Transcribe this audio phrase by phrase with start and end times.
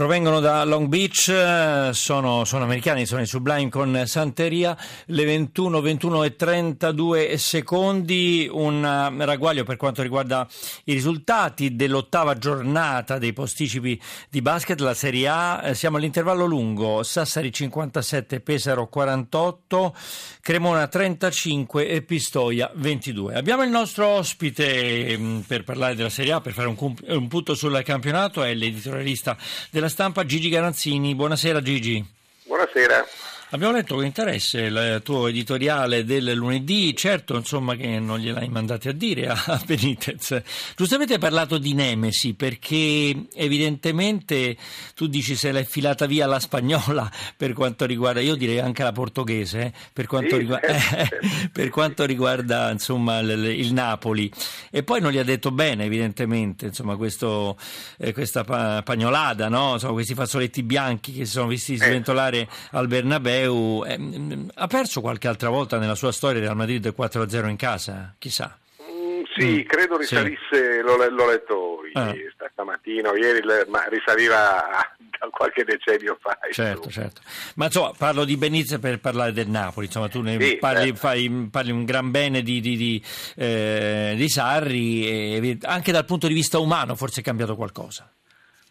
[0.00, 4.74] Provengono da Long Beach, sono, sono americani, sono in Sublime con Santeria,
[5.04, 8.80] le 21, 21 e 32 secondi, un
[9.18, 10.48] ragguaglio per quanto riguarda
[10.84, 14.00] i risultati dell'ottava giornata dei posticipi
[14.30, 19.94] di basket, la Serie A, eh, siamo all'intervallo lungo, Sassari 57, Pesaro 48,
[20.40, 23.34] Cremona 35 e Pistoia 22.
[23.34, 27.54] Abbiamo il nostro ospite mm, per parlare della Serie A, per fare un, un punto
[27.54, 29.36] sul campionato, è l'editorialista
[29.68, 31.14] della stampa Gigi Garanzini.
[31.14, 32.04] Buonasera Gigi.
[32.46, 33.04] Buonasera.
[33.52, 38.86] Abbiamo letto con interesse il tuo editoriale del lunedì, certo insomma che non gliel'hai mandati
[38.86, 40.40] a dire a Benitez.
[40.76, 44.56] Giustamente hai parlato di Nemesi perché evidentemente
[44.94, 48.92] tu dici se l'è filata via la spagnola per quanto riguarda, io direi anche la
[48.92, 51.08] portoghese, eh, per, quanto sì, riguarda, eh,
[51.50, 54.30] per quanto riguarda insomma, il, il, Napoli.
[54.70, 57.58] E poi non gli ha detto bene evidentemente insomma, questo,
[57.98, 59.72] eh, questa pagnolada, no?
[59.72, 61.78] insomma, questi fazzoletti bianchi che si sono visti eh.
[61.78, 66.94] sventolare al Bernabeu Bernabeu eh, ha perso qualche altra volta nella sua storia Real Madrid
[66.96, 68.14] 4-0 in casa?
[68.18, 68.58] Chissà.
[68.82, 70.80] Mm, sì, mm, credo risalisse, sì.
[70.82, 72.48] L'ho, l'ho, letto ieri, ah.
[72.52, 74.66] stamattina, ieri, ma risaliva
[75.18, 76.38] da qualche decennio fa.
[76.50, 77.20] Certo, certo.
[77.54, 80.96] Ma insomma, parlo di Benizia per parlare del Napoli, insomma, tu ne sì, parli, certo.
[80.96, 83.02] fai, parli, un gran bene di, di, di,
[83.36, 88.10] eh, di Sarri, e anche dal punto di vista umano forse è cambiato qualcosa.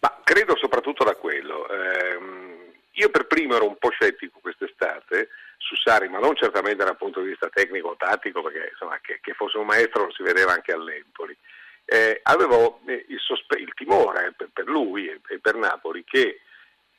[0.02, 1.68] Ma credo soprattutto da quello.
[1.68, 1.99] Eh,
[3.00, 7.22] io per primo ero un po' scettico quest'estate su Sari, ma non certamente dal punto
[7.22, 11.36] di vista tecnico-tattico, perché insomma, che, che, fosse un maestro lo si vedeva anche all'Empoli.
[11.86, 16.42] Eh, avevo eh, il, sospe- il, timore per, per lui e, per Napoli che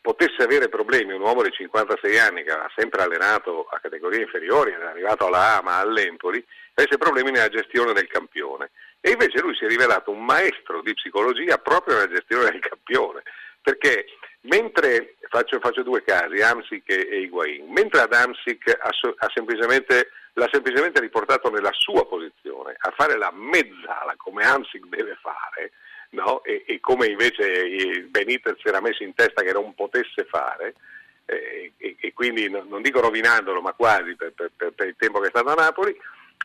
[0.00, 4.72] potesse avere problemi un uomo di 56 anni che ha sempre allenato a categorie inferiori,
[4.72, 6.44] è arrivato alla A ma all'Empoli,
[6.74, 8.70] avesse problemi nella gestione del campione.
[9.00, 13.22] E invece lui si è rivelato un maestro di psicologia proprio nella gestione del campione,
[13.62, 14.06] perché
[14.42, 20.10] Mentre, faccio, faccio due casi, Amsic e, e Higuain, mentre ad Amsic ha, ha semplicemente,
[20.32, 25.72] l'ha semplicemente riportato nella sua posizione, a fare la mezzala come Amsic deve fare,
[26.10, 26.42] no?
[26.42, 30.74] e, e, come invece Benitez era messo in testa che non potesse fare,
[31.26, 35.20] eh, e, e, quindi non dico rovinandolo, ma quasi per, per, per, per, il tempo
[35.20, 35.94] che è stato a Napoli.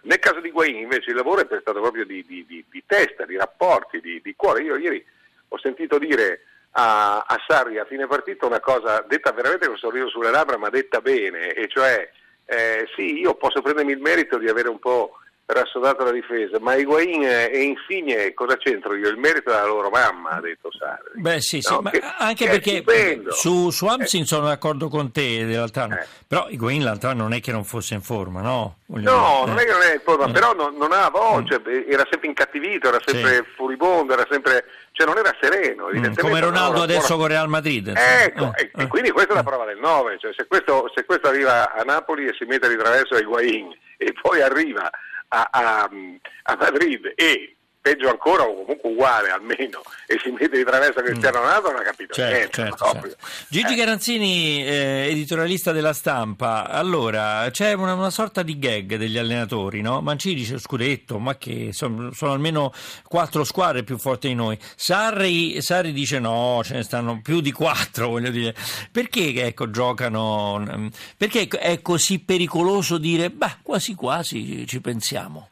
[0.04, 3.26] Nel caso di Guain invece il lavoro è stato proprio di, di, di, di testa,
[3.26, 4.62] di rapporti, di, cuore.
[4.62, 5.04] Io ieri
[5.48, 6.42] ho sentito dire
[6.78, 10.70] a, a Sarri a fine partita una cosa detta veramente con sorriso sulle labbra, ma
[10.70, 12.10] detta bene, e cioè
[12.46, 16.76] eh, sì, io posso prendermi il merito di avere un po' rassodato la difesa, ma
[16.76, 19.10] Higuain e Insigne cosa c'entro io?
[19.10, 21.22] Il merito della loro mamma, ha detto Sarri.
[21.22, 21.82] Beh sì, sì, no?
[21.84, 22.84] che, anche perché
[23.30, 24.26] su, su Amsin eh.
[24.26, 26.08] sono d'accordo con te dell'altro anno, eh.
[26.28, 28.78] però Higuain l'altro anno non è che non fosse in forma, no?
[28.88, 29.52] Voglio no, dire.
[29.52, 30.32] non è che non è in forma, eh.
[30.32, 31.92] però non, non aveva voce, mm.
[31.92, 33.44] era sempre incattivito, era sempre sì.
[33.56, 34.66] furibondo, era sempre
[34.96, 35.90] cioè non era sereno.
[35.94, 37.22] Mm, come Ronaldo adesso buona...
[37.22, 37.94] con Real Madrid.
[37.94, 38.88] Ecco, eh, e, eh.
[38.88, 42.26] quindi questa è la prova del 9, cioè, se, questo, se, questo, arriva a Napoli
[42.26, 44.90] e si mette di traverso a Higuain e poi arriva
[45.32, 45.90] a, a,
[46.46, 47.55] a Madrid e
[47.86, 51.42] peggio ancora o comunque uguale almeno e si mette di traverso Cristiano mm.
[51.42, 53.18] Ronaldo non ha capito certo, niente certo, certo.
[53.48, 53.76] Gigi eh.
[53.76, 60.02] Garanzini eh, editorialista della stampa allora c'è una, una, sorta di gag degli allenatori no?
[60.02, 62.74] Mancini dice scudetto ma che sono, sono, almeno
[63.04, 67.52] quattro squadre più forti di noi Sarri, Sarri, dice no ce ne stanno più di
[67.52, 68.56] quattro voglio dire
[68.92, 75.50] perché ecco giocano perché è così pericoloso dire beh quasi quasi ci pensiamo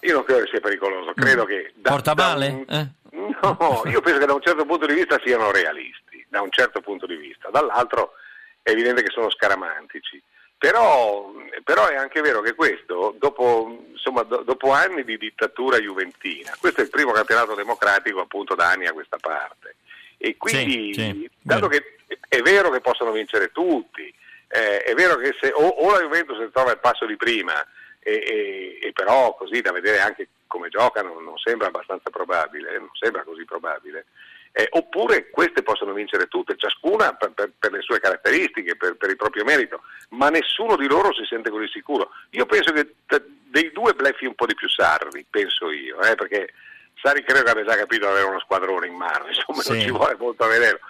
[0.00, 1.46] io non credo che sia pericoloso, credo mm.
[1.46, 1.72] che...
[1.76, 2.48] Da, Porta male?
[2.48, 2.64] Un...
[2.68, 2.88] Eh?
[3.14, 6.80] No, io penso che da un certo punto di vista siano realisti, da un certo
[6.80, 8.14] punto di vista, dall'altro
[8.62, 10.20] è evidente che sono scaramantici.
[10.56, 11.32] Però,
[11.62, 16.80] però è anche vero che questo, dopo, insomma, do, dopo, anni di dittatura juventina, questo
[16.80, 19.76] è il primo campionato democratico appunto da anni a questa parte.
[20.16, 21.82] E quindi, sì, sì, dato vero.
[22.06, 24.12] che è vero che possono vincere tutti,
[24.48, 27.54] eh, è vero che se o, o la Juventus si trova al passo di prima
[28.04, 32.90] e, e, e, però così da vedere anche come giocano non sembra abbastanza probabile, non
[32.92, 34.06] sembra così probabile.
[34.52, 39.10] Eh, oppure queste possono vincere tutte, ciascuna per, per, per le sue caratteristiche, per, per,
[39.10, 39.80] il proprio merito,
[40.10, 42.10] ma nessuno di loro si sente così sicuro.
[42.30, 46.14] Io penso che t- dei due bleffi un po' di più Sarri, penso io, eh,
[46.14, 46.52] perché
[47.00, 49.72] Sarri credo che abbia già capito di avere uno squadrone in mano, insomma sì.
[49.72, 50.80] non ci vuole molto a vederlo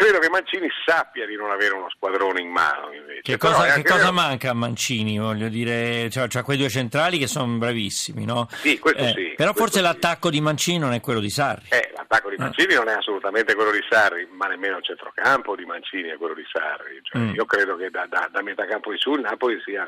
[0.00, 3.20] credo che Mancini sappia di non avere uno squadrone in mano invece.
[3.20, 5.18] Che cosa, che cosa manca a Mancini?
[5.18, 8.48] Voglio dire, cioè, c'ha quei due centrali che sono bravissimi, no?
[8.50, 9.34] Sì, questo eh, sì.
[9.36, 9.82] Però questo forse sì.
[9.82, 11.66] l'attacco di Mancini non è quello di Sarri.
[11.68, 12.38] Eh, l'attacco di eh.
[12.38, 12.76] Mancini eh.
[12.76, 16.46] non è assolutamente quello di Sarri, ma nemmeno il centrocampo di Mancini è quello di
[16.50, 17.00] Sarri.
[17.02, 17.34] Cioè, mm.
[17.34, 19.86] Io credo che da, da, da metà campo in su il Napoli sia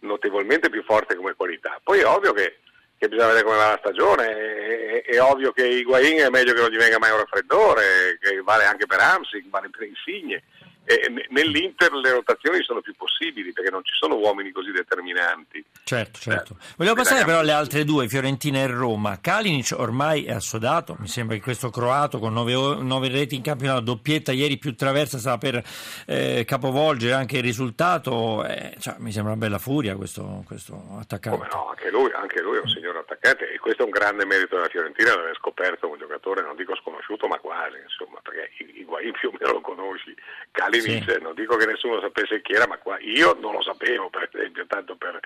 [0.00, 1.78] notevolmente più forte come qualità.
[1.84, 2.60] Poi è ovvio che
[3.00, 4.26] che bisogna vedere come va la stagione.
[4.26, 8.42] È, è, ovvio che Higuain è meglio che non gli venga mai un raffreddore, che
[8.42, 10.42] vale anche per Amsig, vale per Insigne.
[10.84, 15.64] E nell'Inter le rotazioni sono più possibili perché non ci sono uomini così determinanti.
[15.84, 16.56] Certo, certo.
[16.58, 19.20] Eh, Volevo passare però alle altre due, Fiorentina e Roma.
[19.20, 23.80] Kalinic ormai è assodato, mi sembra che questo croato con nove, nove reti in campionato,
[23.80, 25.62] doppietta ieri più traversa, stava per
[26.06, 28.44] eh, capovolgere anche il risultato.
[28.44, 31.38] Eh, cioè, mi sembra una bella furia questo, questo attaccante.
[31.38, 34.24] Come no, anche lui, anche lui è un signor attaccante e questo è un grande
[34.24, 39.12] merito della Fiorentina, aver scoperto un giocatore, non dico sconosciuto, ma quasi, insomma, perché Higuain
[39.12, 40.14] più o meno lo conosci.
[40.50, 41.22] Kalinic Kalinic, sì.
[41.22, 44.66] non dico che nessuno sapesse chi era, ma qua io non lo sapevo per esempio,
[44.66, 45.20] tanto per,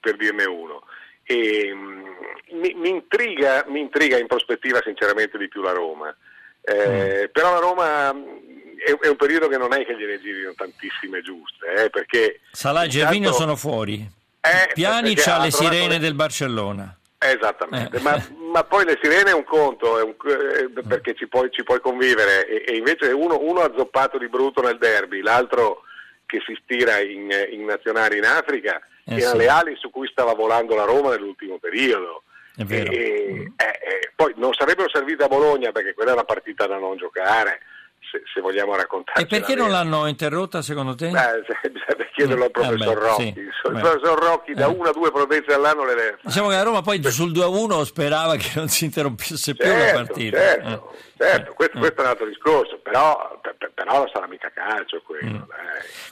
[0.00, 0.82] per dirne uno.
[1.24, 2.04] E, um,
[2.52, 6.14] mi, mi, intriga, mi, intriga, in prospettiva sinceramente di più la Roma,
[6.62, 7.32] eh, mm.
[7.32, 11.84] però la Roma è, è, un periodo che non è che gliene girino tantissime giuste,
[11.84, 12.40] eh, perché...
[12.52, 14.08] Salah e Gervinho sono fuori,
[14.40, 15.98] eh, Piani ha le sirene le...
[15.98, 16.96] del Barcellona.
[17.18, 18.00] Esattamente, eh.
[18.00, 21.62] ma, ma, poi le sirene è un conto, è un, eh, perché ci puoi, ci
[21.62, 25.82] puoi convivere e, e, invece uno, uno ha zoppato di brutto nel derby, l'altro
[26.26, 29.36] che si stira in, in nazionale in Africa, eh erano sì.
[29.38, 32.22] le ali su cui stava volando la Roma nell'ultimo periodo.
[32.58, 36.78] E, e, eh, poi non sarebbero servite a Bologna perché quella è una partita da
[36.78, 37.60] non giocare
[38.10, 39.20] se, se vogliamo raccontare.
[39.20, 41.08] E perché non l'hanno interrotta secondo te?
[41.08, 41.10] Eh,
[41.70, 43.32] bisogna chiederlo al professor eh, Rocchi.
[43.32, 46.62] Sì, il professor Rocchi da una o due provvedimenti all'anno le deve Diciamo che la
[46.62, 50.38] Roma poi sul 2-1 sperava che non si interrompesse più certo, la partita.
[50.38, 51.24] Certo, eh.
[51.24, 51.52] certo.
[51.54, 55.30] Questo, questo, è un altro discorso, però, per, però non sarà mica calcio quello.
[55.30, 55.42] Mm.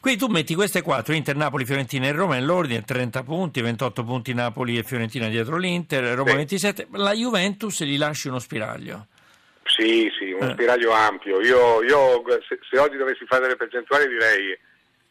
[0.00, 4.34] Quindi tu metti queste quattro, Inter, Napoli, Fiorentina e Roma nell'ordine, 30 punti, 28 punti
[4.34, 6.36] Napoli e Fiorentina dietro l'Inter, Roma sì.
[6.36, 9.06] 27, la Juventus gli lasci uno spiraglio.
[9.74, 10.52] Sì, sì, un eh.
[10.52, 11.40] spiraglio ampio.
[11.40, 14.56] Io, io se, se, oggi dovessi fare delle percentuali direi,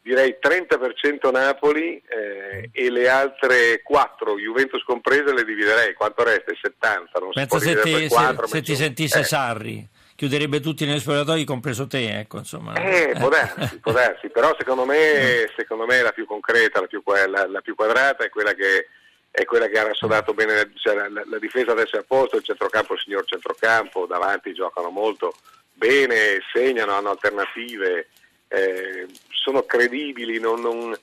[0.02, 5.94] direi 30% Napoli eh, e le altre 4, Juventus comprese, le dividerei.
[5.94, 6.52] Quanto resta?
[6.52, 7.20] Il 70.
[7.20, 9.24] Non Penso se, ti, 4, se, se ti sentisse eh.
[9.24, 12.74] Sarri chiuderebbe tutti negli spogliatoi, compreso te, ecco, insomma.
[12.76, 17.04] Eh, può darsi, può darsi, però secondo me, secondo me la più concreta, la più,
[17.06, 18.88] la, la più quadrata è quella che
[19.36, 22.44] è quella che ha rassodato bene, cioè la, la, difesa adesso è a posto, il
[22.44, 25.34] centrocampo il signor centrocampo, davanti giocano molto
[25.74, 28.10] bene, segnano, hanno alternative,
[28.48, 30.96] eh, sono credibili, non, non,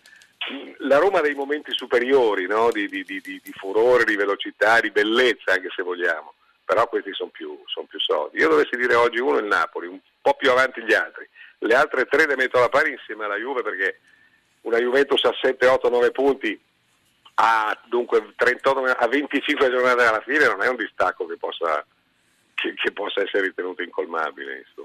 [0.78, 2.70] la Roma dei momenti superiori, no?
[2.70, 6.34] di, di, di, di, furore, di velocità, di bellezza anche se vogliamo,
[6.64, 8.38] però questi sono più, son più soldi.
[8.38, 12.06] Io dovessi dire oggi uno il Napoli, un po' più avanti gli altri, le altre
[12.06, 13.98] tre le metto alla pari insieme alla Juve perché
[14.60, 16.68] una Juventus a 7, 8, 9 punti
[17.40, 21.84] a, dunque, 38, a 25 giornate alla fine non è un distacco che possa,
[22.54, 24.58] che, che possa essere ritenuto incolmabile.
[24.58, 24.79] Insomma.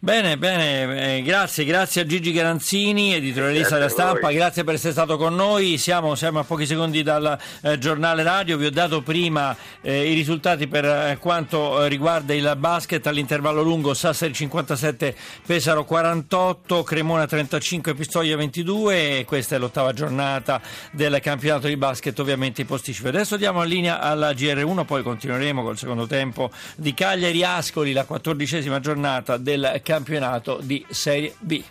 [0.00, 5.16] Bene, bene, eh, grazie, grazie a Gigi Garanzini, editorialista della stampa, grazie per essere stato
[5.16, 9.56] con noi, siamo, siamo a pochi secondi dal eh, giornale radio, vi ho dato prima
[9.80, 13.04] eh, i risultati per eh, quanto eh, riguarda il basket.
[13.08, 20.60] All'intervallo lungo, Sassari 57, Pesaro 48, Cremona 35, Pistoia 22 e questa è l'ottava giornata
[20.92, 23.08] del campionato di basket, ovviamente in posticipo.
[23.08, 28.04] Adesso diamo la linea alla GR1, poi continueremo col secondo tempo di Cagliari Ascoli, la
[28.04, 31.62] quattordicesima giornata del campionato di Serie B.